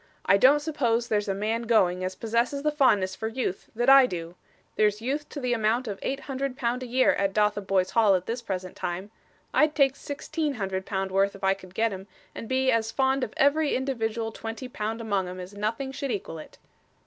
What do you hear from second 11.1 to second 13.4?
worth if I could get 'em, and be as fond of